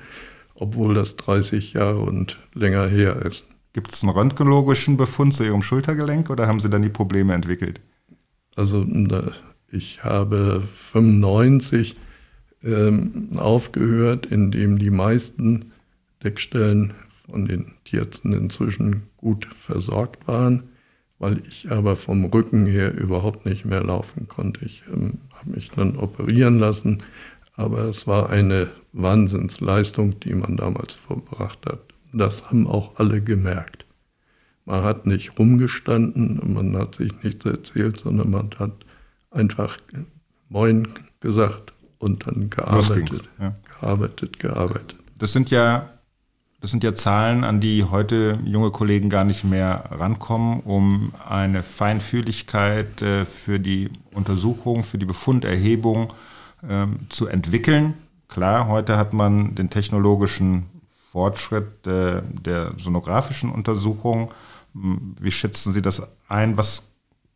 [0.55, 3.45] obwohl das 30 Jahre und länger her ist.
[3.73, 7.81] Gibt es einen röntgenologischen Befund zu Ihrem Schultergelenk oder haben Sie dann die Probleme entwickelt?
[8.55, 8.85] Also
[9.71, 11.95] ich habe 95
[12.63, 15.71] ähm, aufgehört, indem die meisten
[16.23, 16.93] Deckstellen
[17.25, 20.63] von den Tierärzten inzwischen gut versorgt waren,
[21.19, 24.65] weil ich aber vom Rücken her überhaupt nicht mehr laufen konnte.
[24.65, 27.03] Ich ähm, habe mich dann operieren lassen,
[27.55, 31.79] aber es war eine Wahnsinnsleistung, die man damals verbracht hat.
[32.13, 33.85] Das haben auch alle gemerkt.
[34.65, 38.85] Man hat nicht rumgestanden, man hat sich nichts erzählt, sondern man hat
[39.31, 39.77] einfach
[40.49, 40.87] Moin
[41.19, 41.72] gesagt
[42.03, 43.53] und dann gearbeitet, ja.
[43.79, 44.95] gearbeitet, gearbeitet.
[45.17, 45.89] Das sind ja
[46.63, 51.61] das sind ja Zahlen, an die heute junge Kollegen gar nicht mehr rankommen, um eine
[51.61, 56.13] Feinfühligkeit äh, für die Untersuchung, für die Befunderhebung
[56.65, 57.95] ähm, zu entwickeln.
[58.29, 60.67] Klar, heute hat man den technologischen
[61.11, 64.31] Fortschritt äh, der sonografischen Untersuchung.
[64.73, 66.55] Hm, wie schätzen Sie das ein?
[66.55, 66.83] Was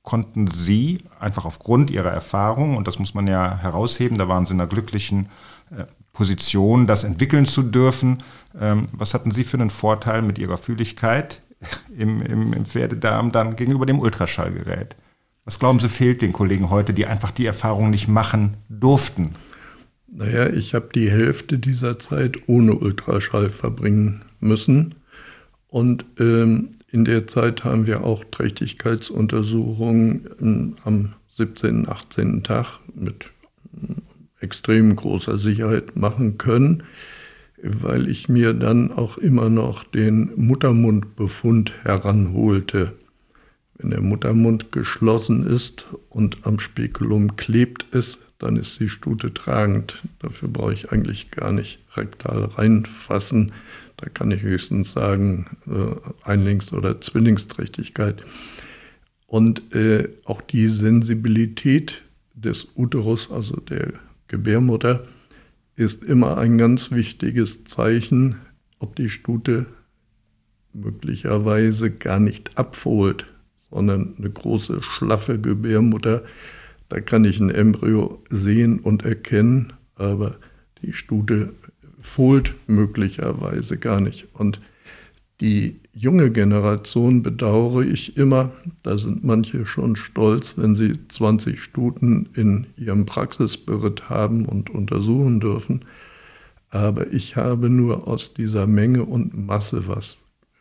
[0.08, 4.54] konnten Sie einfach aufgrund Ihrer Erfahrung, und das muss man ja herausheben, da waren Sie
[4.54, 5.28] in einer glücklichen
[5.70, 8.20] äh, Position, das entwickeln zu dürfen.
[8.58, 11.41] Ähm, was hatten Sie für einen Vorteil mit Ihrer Fühligkeit
[11.98, 14.96] im, im, im Pferdedarm dann gegenüber dem Ultraschallgerät?
[15.43, 19.36] Was glauben Sie fehlt den Kollegen heute, die einfach die Erfahrung nicht machen durften?
[20.08, 24.96] Naja, ich habe die Hälfte dieser Zeit ohne Ultraschall verbringen müssen.
[25.67, 32.43] Und ähm, in der Zeit haben wir auch Trächtigkeitsuntersuchungen ähm, am 17., 18.
[32.43, 33.32] Tag mit
[34.39, 36.84] extrem großer Sicherheit machen können,
[37.62, 42.93] weil ich mir dann auch immer noch den Muttermundbefund heranholte.
[43.76, 50.04] Wenn der Muttermund geschlossen ist und am Spekulum klebt es, dann ist die Stute tragend.
[50.19, 53.52] Dafür brauche ich eigentlich gar nicht rektal reinfassen.
[53.97, 58.23] Da kann ich höchstens sagen, äh, Einlings- oder Zwillingsträchtigkeit.
[59.25, 63.93] Und äh, auch die Sensibilität des Uterus, also der
[64.27, 65.03] Gebärmutter
[65.75, 68.38] ist immer ein ganz wichtiges Zeichen,
[68.79, 69.65] ob die Stute
[70.73, 73.25] möglicherweise gar nicht abfohlt,
[73.69, 76.23] sondern eine große, schlaffe Gebärmutter.
[76.89, 80.38] Da kann ich ein Embryo sehen und erkennen, aber
[80.81, 81.53] die Stute
[82.08, 84.28] fohlt möglicherweise gar nicht.
[84.34, 84.62] Und
[85.41, 88.52] die junge Generation bedauere ich immer.
[88.82, 95.39] Da sind manche schon stolz, wenn sie 20 Stuten in ihrem Praxisberitt haben und untersuchen
[95.39, 95.86] dürfen.
[96.70, 100.17] Aber ich habe nur aus dieser Menge und Masse was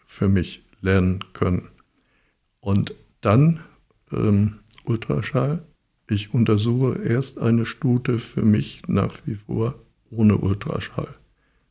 [0.06, 1.68] für mich lernen können.
[2.60, 3.60] Und dann
[4.12, 5.62] ähm, Ultraschall.
[6.08, 9.74] Ich untersuche erst eine Stute für mich nach wie vor
[10.10, 11.14] ohne Ultraschall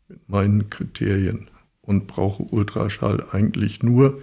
[0.08, 1.48] mit meinen Kriterien
[1.82, 4.22] und brauche Ultraschall eigentlich nur,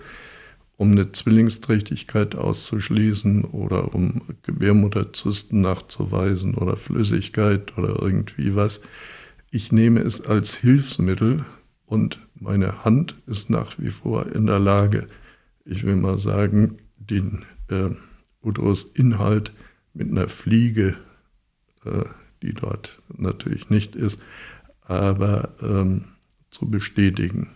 [0.76, 8.80] um eine Zwillingsträchtigkeit auszuschließen oder um Gebärmutterzysten nachzuweisen oder Flüssigkeit oder irgendwie was.
[9.50, 11.44] Ich nehme es als Hilfsmittel
[11.86, 15.06] und meine Hand ist nach wie vor in der Lage,
[15.64, 17.90] ich will mal sagen, den äh,
[18.42, 19.52] Uterusinhalt
[19.94, 20.96] mit einer Fliege,
[21.84, 22.04] äh,
[22.42, 24.18] die dort natürlich nicht ist,
[24.84, 26.04] aber ähm,
[26.50, 27.50] zu bestätigen.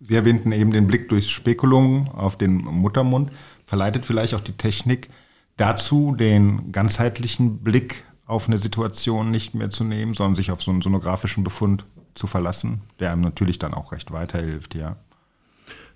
[0.00, 3.30] Sie erwähnten eben den Blick durchs Spekulum auf den Muttermund.
[3.64, 5.08] Verleitet vielleicht auch die Technik
[5.56, 10.70] dazu, den ganzheitlichen Blick auf eine Situation nicht mehr zu nehmen, sondern sich auf so
[10.70, 14.96] einen sonografischen Befund zu verlassen, der einem natürlich dann auch recht weiterhilft, ja.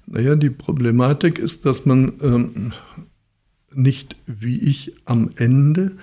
[0.06, 2.72] Naja, die Problematik ist, dass man ähm,
[3.72, 5.96] nicht wie ich am Ende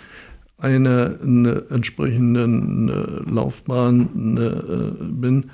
[0.59, 5.51] eine entsprechenden eine Laufbahn eine, äh, bin,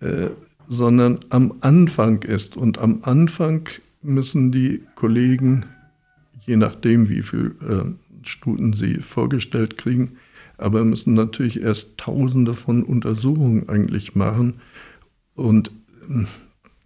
[0.00, 0.30] äh,
[0.68, 2.56] sondern am Anfang ist.
[2.56, 3.68] Und am Anfang
[4.02, 5.64] müssen die Kollegen,
[6.40, 10.12] je nachdem, wie viel äh, Stuten sie vorgestellt kriegen,
[10.58, 14.60] aber müssen natürlich erst Tausende von Untersuchungen eigentlich machen.
[15.34, 15.70] Und
[16.08, 16.24] äh,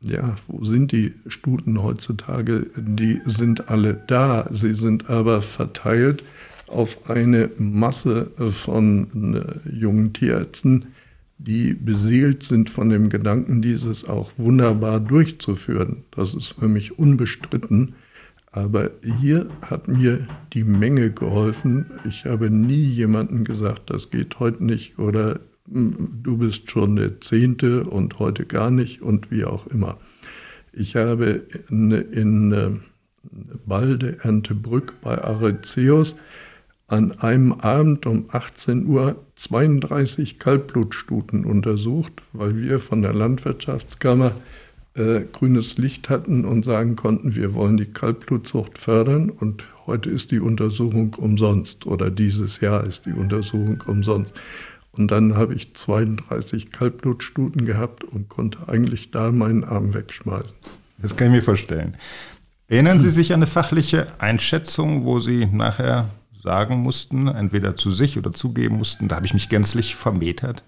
[0.03, 2.67] ja, wo sind die Stuten heutzutage?
[2.77, 6.23] Die sind alle da, sie sind aber verteilt
[6.69, 10.87] auf eine Masse von äh, jungen Tierärzten,
[11.39, 16.05] die beseelt sind von dem Gedanken, dieses auch wunderbar durchzuführen.
[16.11, 17.95] Das ist für mich unbestritten.
[18.53, 18.91] Aber
[19.21, 21.87] hier hat mir die Menge geholfen.
[22.09, 25.41] Ich habe nie jemandem gesagt, das geht heute nicht oder
[25.71, 29.99] hm, du bist schon der Zehnte und heute gar nicht und wie auch immer.
[30.73, 32.71] Ich habe in, in äh,
[33.67, 36.17] Balde Erntebrück bei Arezeus
[36.89, 44.33] an einem Abend um 18 Uhr 32 Kaltblutstuten untersucht, weil wir von der Landwirtschaftskammer
[44.95, 50.31] äh, grünes Licht hatten und sagen konnten, wir wollen die Kaltblutzucht fördern und heute ist
[50.31, 54.33] die Untersuchung umsonst oder dieses Jahr ist die Untersuchung umsonst.
[54.93, 60.55] Und dann habe ich 32 Kaltblutstuten gehabt und konnte eigentlich da meinen Arm wegschmeißen.
[60.99, 61.95] Das kann ich mir vorstellen.
[62.69, 66.09] Erinnern Sie sich an eine fachliche Einschätzung, wo Sie nachher
[66.47, 70.63] sagen mussten, entweder zu sich oder zugeben mussten, da habe ich mich gänzlich vermetert?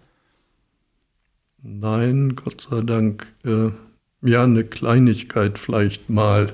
[1.63, 3.33] Nein, Gott sei Dank.
[3.45, 3.71] Äh,
[4.21, 6.53] ja, eine Kleinigkeit vielleicht mal,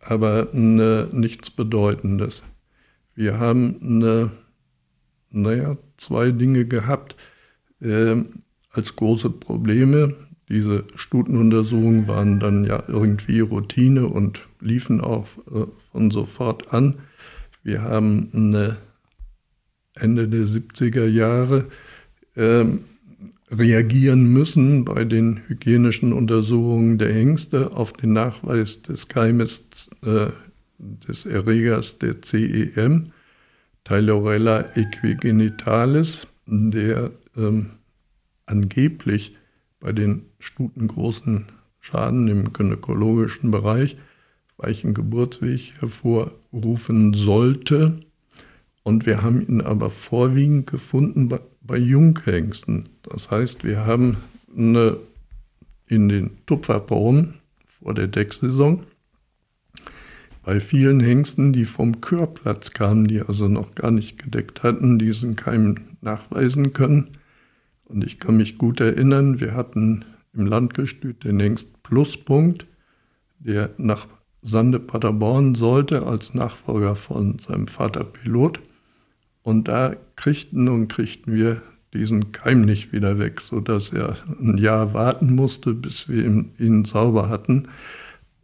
[0.00, 2.42] aber eine, nichts Bedeutendes.
[3.14, 4.32] Wir haben eine,
[5.30, 7.16] naja, zwei Dinge gehabt
[7.80, 8.16] äh,
[8.70, 10.14] als große Probleme.
[10.50, 16.98] Diese Stutenuntersuchungen waren dann ja irgendwie Routine und liefen auch äh, von sofort an.
[17.62, 18.78] Wir haben eine
[19.94, 21.66] Ende der 70er Jahre
[22.34, 22.64] äh,
[23.50, 30.28] reagieren müssen bei den hygienischen Untersuchungen der Hengste auf den Nachweis des Keimes äh,
[30.78, 33.12] des Erregers der CEM,
[33.84, 37.70] Tylorella equigenitalis, der ähm,
[38.46, 39.36] angeblich
[39.80, 41.46] bei den Stuten großen
[41.80, 43.96] Schaden im gynäkologischen Bereich
[44.62, 48.00] weichen Geburtsweg hervorrufen sollte.
[48.82, 52.88] Und wir haben ihn aber vorwiegend gefunden bei, bei Junghengsten.
[53.02, 54.16] Das heißt, wir haben
[54.56, 54.96] eine,
[55.86, 57.34] in den Tupferbaum
[57.64, 58.84] vor der Decksaison
[60.44, 65.36] bei vielen Hengsten, die vom Körplatz kamen, die also noch gar nicht gedeckt hatten, diesen
[65.36, 67.10] Keim nachweisen können.
[67.84, 72.66] Und ich kann mich gut erinnern, wir hatten im Landgestüt den Hengst Pluspunkt,
[73.38, 74.08] der nach
[74.42, 78.60] Sande Paderborn sollte als Nachfolger von seinem Vater Pilot.
[79.42, 81.62] Und da kriegten und kriegten wir
[81.94, 86.24] diesen Keim nicht wieder weg, sodass er ein Jahr warten musste, bis wir
[86.58, 87.68] ihn, sauber hatten.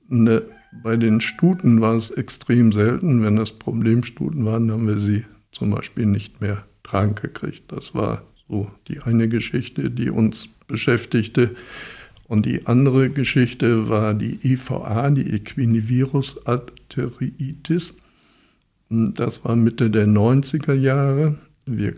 [0.08, 0.42] Ne,
[0.82, 3.22] bei den Stuten war es extrem selten.
[3.22, 7.72] Wenn das Problemstuten waren, haben wir sie zum Beispiel nicht mehr dran gekriegt.
[7.72, 11.54] Das war so die eine Geschichte, die uns beschäftigte.
[12.28, 17.94] Und die andere Geschichte war die IVA, die Equinivirus Arteriitis.
[18.90, 21.38] Das war Mitte der 90er Jahre.
[21.64, 21.94] Wir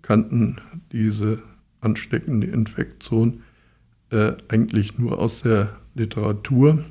[0.00, 0.56] kannten
[0.92, 1.42] diese
[1.80, 3.42] ansteckende Infektion
[4.10, 6.82] äh, eigentlich nur aus der Literatur.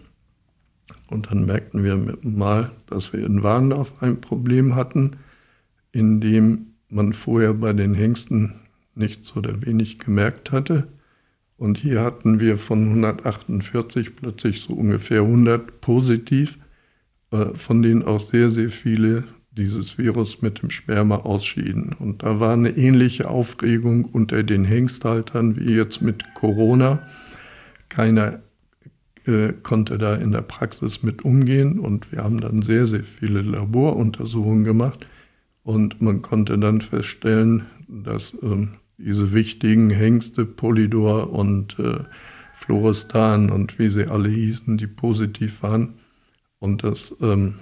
[1.07, 5.17] Und dann merkten wir mal, dass wir in Warndorf ein Problem hatten,
[5.91, 8.53] in dem man vorher bei den Hengsten
[8.93, 10.87] nichts oder wenig gemerkt hatte.
[11.57, 16.59] Und hier hatten wir von 148 plötzlich so ungefähr 100 positiv,
[17.31, 21.95] äh, von denen auch sehr, sehr viele dieses Virus mit dem Sperma ausschieden.
[21.97, 27.01] Und da war eine ähnliche Aufregung unter den Hengsthaltern wie jetzt mit Corona.
[27.89, 28.39] Keiner
[29.25, 33.41] äh, konnte da in der Praxis mit umgehen und wir haben dann sehr, sehr viele
[33.41, 35.07] Laboruntersuchungen gemacht
[35.63, 42.03] und man konnte dann feststellen, dass ähm, diese wichtigen Hengste, Polydor und äh,
[42.53, 45.99] Florestan und wie sie alle hießen, die positiv waren
[46.59, 47.55] und das ähm,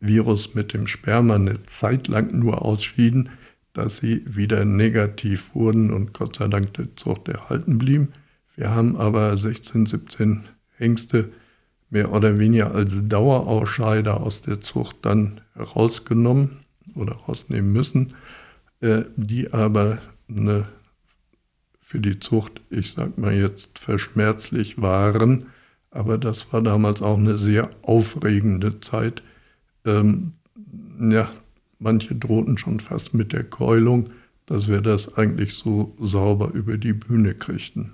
[0.00, 3.30] Virus mit dem Sperma eine Zeit lang nur ausschieden,
[3.72, 8.12] dass sie wieder negativ wurden und Gott sei Dank der Zucht erhalten blieben.
[8.56, 10.44] Wir haben aber 16, 17
[10.76, 11.32] Hengste
[11.90, 16.58] mehr oder weniger als Dauerausscheider aus der Zucht dann herausgenommen
[16.94, 18.14] oder rausnehmen müssen,
[18.80, 19.98] äh, die aber
[20.28, 20.68] eine,
[21.80, 25.46] für die Zucht, ich sag mal jetzt, verschmerzlich waren.
[25.90, 29.22] Aber das war damals auch eine sehr aufregende Zeit.
[29.84, 30.32] Ähm,
[30.98, 31.30] ja,
[31.78, 34.10] manche drohten schon fast mit der Keulung,
[34.46, 37.92] dass wir das eigentlich so sauber über die Bühne kriegten.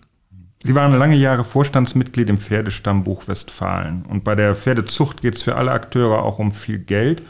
[0.62, 4.04] Sie waren lange Jahre Vorstandsmitglied im Pferdestammbuch Westfalen.
[4.04, 7.22] Und bei der Pferdezucht geht es für alle Akteure auch um viel Geld.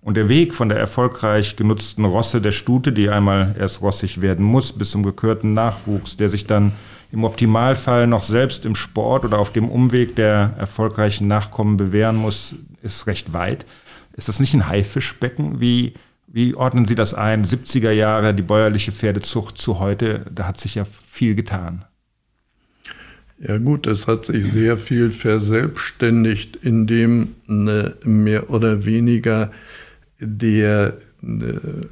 [0.00, 4.44] Und der Weg von der erfolgreich genutzten Rosse der Stute, die einmal erst rossig werden
[4.44, 6.72] muss, bis zum gekörten Nachwuchs, der sich dann
[7.10, 12.54] im Optimalfall noch selbst im Sport oder auf dem Umweg der erfolgreichen Nachkommen bewähren muss,
[12.82, 13.66] ist recht weit.
[14.16, 15.60] Ist das nicht ein Haifischbecken?
[15.60, 15.94] Wie,
[16.26, 17.44] wie ordnen Sie das ein?
[17.44, 21.84] 70er Jahre, die bäuerliche Pferdezucht zu heute, da hat sich ja viel getan.
[23.40, 29.52] Ja gut, es hat sich sehr viel verselbstständigt, indem eine mehr oder weniger
[30.20, 30.98] der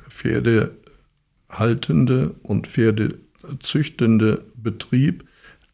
[0.08, 5.24] Pferdehaltende und Pferdezüchtende Betrieb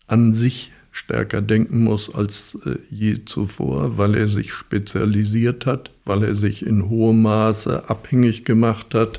[0.07, 6.23] an sich stärker denken muss als äh, je zuvor, weil er sich spezialisiert hat, weil
[6.23, 9.19] er sich in hohem Maße abhängig gemacht hat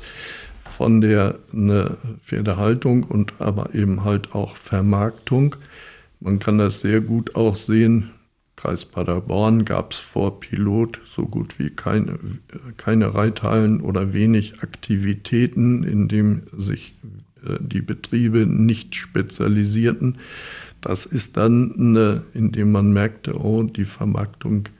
[0.60, 5.56] von der ne, Pferdehaltung und aber eben halt auch Vermarktung.
[6.20, 8.10] Man kann das sehr gut auch sehen.
[8.64, 12.18] Kreis Paderborn gab es vor Pilot so gut wie keine,
[12.78, 16.94] keine Reithallen oder wenig Aktivitäten, in dem sich
[17.44, 20.16] äh, die Betriebe nicht spezialisierten.
[20.80, 24.70] Das ist dann, eine, indem man merkte, oh, die Vermarktung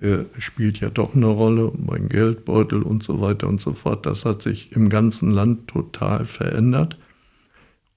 [0.00, 4.06] äh, spielt ja doch eine Rolle, mein Geldbeutel und so weiter und so fort.
[4.06, 6.98] Das hat sich im ganzen Land total verändert.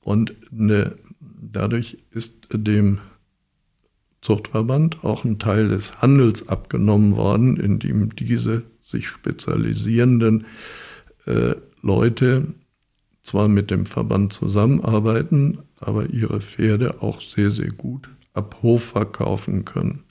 [0.01, 2.99] Und eine, dadurch ist dem
[4.21, 10.45] Zuchtverband auch ein Teil des Handels abgenommen worden, in dem diese sich spezialisierenden
[11.25, 12.53] äh, Leute
[13.23, 19.65] zwar mit dem Verband zusammenarbeiten, aber ihre Pferde auch sehr, sehr gut ab Hof verkaufen
[19.65, 20.03] können.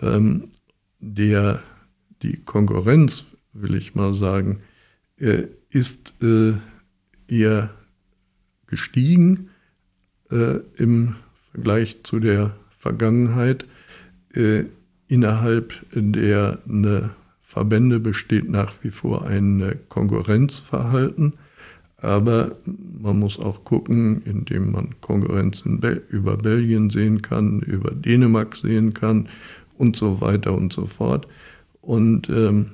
[0.00, 0.50] Ähm,
[1.00, 1.62] der,
[2.22, 4.60] die Konkurrenz, will ich mal sagen,
[5.18, 6.54] äh, ist äh,
[7.28, 7.70] eher
[8.66, 9.50] gestiegen
[10.30, 11.16] äh, im
[11.52, 12.56] Vergleich zu der
[12.86, 13.64] Vergangenheit.
[14.32, 14.64] Äh,
[15.08, 17.10] innerhalb der ne,
[17.42, 21.34] Verbände besteht nach wie vor ein Konkurrenzverhalten.
[21.98, 28.54] Aber man muss auch gucken, indem man Konkurrenz Be über Belgien sehen kann, über Dänemark
[28.54, 29.28] sehen kann
[29.78, 31.26] und so weiter und so fort.
[31.80, 32.72] Und ähm,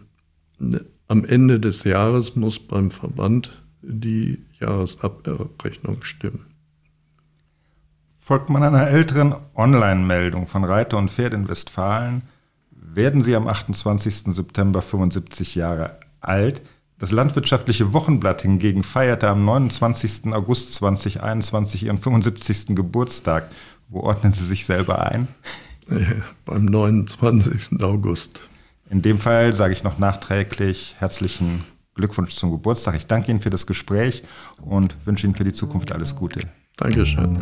[1.09, 6.52] am Ende des Jahres muss beim Verband die Jahresabrechnung stimmen.
[8.25, 12.23] Folgt man einer älteren Online-Meldung von Reiter und Pferd in Westfalen,
[12.71, 14.33] werden Sie am 28.
[14.33, 16.63] September 75 Jahre alt.
[17.01, 20.33] Das landwirtschaftliche Wochenblatt hingegen feierte am 29.
[20.33, 22.77] August 2021 ihren 75.
[22.77, 23.51] Geburtstag.
[23.89, 25.27] Wo ordnen Sie sich selber ein?
[25.91, 27.83] Ja, beim 29.
[27.83, 28.39] August.
[28.89, 31.65] In dem Fall sage ich noch nachträglich herzlichen
[31.97, 32.95] Glückwunsch zum Geburtstag.
[32.95, 34.23] Ich danke Ihnen für das Gespräch
[34.61, 36.49] und wünsche Ihnen für die Zukunft alles Gute.
[36.83, 37.39] Dankeschön.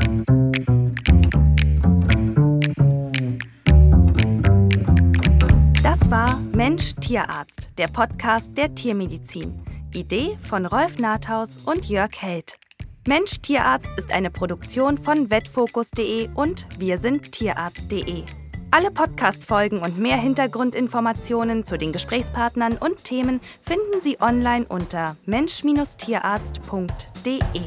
[5.82, 9.62] Das war Mensch Tierarzt, der Podcast der Tiermedizin.
[9.94, 12.58] Idee von Rolf Nathaus und Jörg Held.
[13.08, 18.24] Mensch Tierarzt ist eine Produktion von vetfokus.de und wir sind tierarzt.de.
[18.72, 27.62] Alle Podcast-Folgen und mehr Hintergrundinformationen zu den Gesprächspartnern und Themen finden Sie online unter mensch-tierarzt.de.